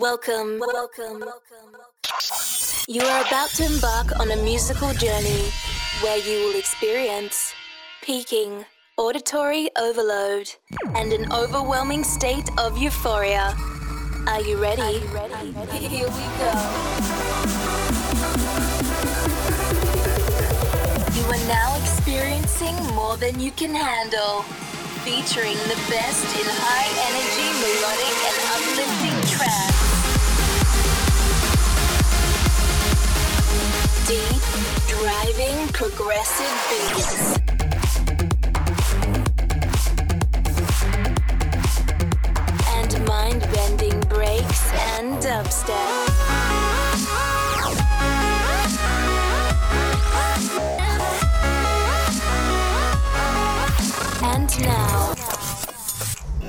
Welcome, 0.00 0.60
welcome, 0.60 1.18
welcome. 1.18 1.74
You 2.86 3.02
are 3.02 3.26
about 3.26 3.50
to 3.50 3.64
embark 3.64 4.20
on 4.20 4.30
a 4.30 4.36
musical 4.36 4.92
journey 4.92 5.50
where 6.02 6.18
you 6.18 6.46
will 6.46 6.56
experience 6.56 7.52
peaking, 8.02 8.64
auditory 8.96 9.70
overload, 9.76 10.52
and 10.94 11.12
an 11.12 11.32
overwhelming 11.32 12.04
state 12.04 12.48
of 12.58 12.78
euphoria. 12.78 13.56
Are 14.28 14.40
you 14.40 14.62
ready? 14.62 14.82
Are 14.82 14.92
you 14.92 15.08
ready? 15.08 15.78
Here 15.78 16.06
we 16.06 16.24
go. 16.38 16.52
You 21.16 21.24
are 21.26 21.46
now 21.48 21.76
experiencing 21.82 22.76
more 22.94 23.16
than 23.16 23.40
you 23.40 23.50
can 23.50 23.74
handle, 23.74 24.42
featuring 25.02 25.56
the 25.66 25.78
best 25.90 26.24
in 26.38 26.46
high 26.46 26.86
energy, 27.08 27.48
melodic, 27.58 28.16
and 28.28 28.38
uplifting 28.54 29.36
tracks. 29.36 29.87
Driving, 35.00 35.68
progressive 35.68 36.56
beats. 36.70 37.38
And 42.76 43.06
mind 43.06 43.40
bending 43.52 44.00
breaks 44.00 44.72
and 44.96 45.14
dubstep. 45.22 46.08
And 54.22 54.50
now, 54.62 55.14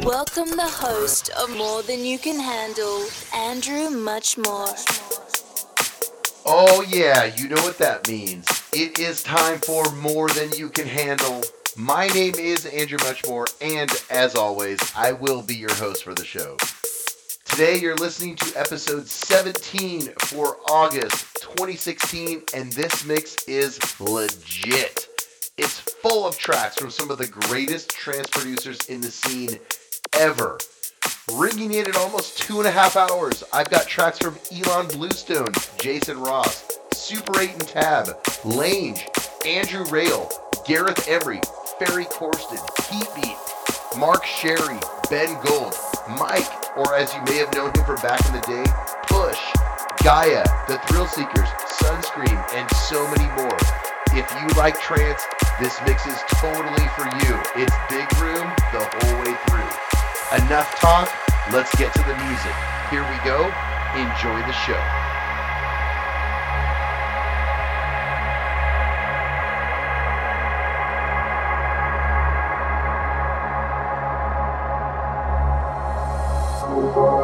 welcome 0.03 0.49
the 0.55 0.71
host 0.71 1.29
of 1.37 1.55
More 1.55 1.83
Than 1.83 2.03
You 2.03 2.17
Can 2.17 2.39
Handle, 2.39 3.05
Andrew 3.31 3.89
Muchmore. 3.89 5.08
Oh, 6.45 6.85
yeah, 6.87 7.25
you 7.25 7.49
know 7.49 7.61
what 7.61 7.77
that 7.79 8.07
means. 8.07 8.47
It 8.71 8.97
is 8.97 9.21
time 9.21 9.59
for 9.59 9.91
More 9.95 10.29
Than 10.29 10.51
You 10.51 10.69
Can 10.69 10.87
Handle. 10.87 11.43
My 11.75 12.07
name 12.07 12.35
is 12.35 12.65
Andrew 12.65 12.97
Muchmore, 12.99 13.47
and 13.61 13.91
as 14.09 14.35
always, 14.35 14.79
I 14.95 15.11
will 15.11 15.41
be 15.41 15.55
your 15.55 15.73
host 15.73 16.03
for 16.03 16.13
the 16.13 16.23
show. 16.23 16.55
Today, 17.45 17.77
you're 17.79 17.95
listening 17.95 18.35
to 18.37 18.59
episode 18.59 19.07
17 19.07 20.13
for 20.19 20.57
August 20.69 21.41
2016, 21.41 22.43
and 22.55 22.71
this 22.71 23.05
mix 23.05 23.43
is 23.47 23.79
legit. 23.99 25.07
It's 25.57 25.79
full 25.79 26.25
of 26.25 26.37
tracks 26.37 26.77
from 26.77 26.89
some 26.89 27.11
of 27.11 27.17
the 27.17 27.27
greatest 27.27 27.89
trance 27.89 28.29
producers 28.29 28.79
in 28.87 29.01
the 29.01 29.11
scene 29.11 29.59
ever. 30.17 30.57
Ringing 31.33 31.73
in 31.73 31.87
at 31.87 31.95
almost 31.95 32.37
two 32.37 32.59
and 32.59 32.67
a 32.67 32.71
half 32.71 32.95
hours, 32.95 33.43
I've 33.53 33.69
got 33.69 33.87
tracks 33.87 34.19
from 34.19 34.35
Ilan 34.51 34.91
Bluestone, 34.91 35.51
Jason 35.79 36.19
Ross, 36.19 36.79
Super 36.93 37.39
8 37.39 37.51
and 37.51 37.67
Tab, 37.67 38.09
Lange, 38.43 38.99
Andrew 39.45 39.85
Rayel, 39.85 40.31
Gareth 40.65 41.07
Emery, 41.07 41.41
Ferry 41.79 42.05
Corsten, 42.05 42.59
Heatbeat, 42.89 43.37
Mark 43.97 44.25
Sherry, 44.25 44.79
Ben 45.09 45.37
Gold, 45.45 45.75
Mike, 46.19 46.77
or 46.77 46.95
as 46.95 47.13
you 47.13 47.21
may 47.23 47.37
have 47.37 47.53
known 47.53 47.71
him 47.75 47.85
from 47.85 48.01
back 48.01 48.25
in 48.27 48.33
the 48.33 48.41
day, 48.41 48.65
Push, 49.07 49.39
Gaia, 50.03 50.43
The 50.67 50.79
Thrill 50.87 51.07
Seekers, 51.07 51.49
Sunscreen, 51.81 52.53
and 52.53 52.69
so 52.71 53.07
many 53.09 53.27
more. 53.41 53.57
If 54.11 54.29
you 54.41 54.47
like 54.57 54.79
trance, 54.79 55.23
this 55.59 55.77
mix 55.85 56.07
is 56.07 56.19
totally 56.41 56.87
for 56.95 57.05
you. 57.05 57.39
It's 57.55 57.75
big 57.89 58.07
room 58.19 58.49
the 58.71 58.89
whole 58.91 59.19
way 59.23 59.37
through. 59.47 60.08
Enough 60.31 60.75
talk. 60.75 61.09
Let's 61.51 61.73
get 61.75 61.91
to 61.93 62.03
the 62.03 62.15
music. 62.23 62.53
Here 62.91 63.01
we 63.01 63.17
go. 63.25 63.45
Enjoy 63.95 64.37
the 64.45 64.53
show. 64.53 64.79
Thank 76.69 77.18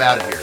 I'm 0.00 0.18
out 0.18 0.22
of 0.22 0.32
here. 0.32 0.39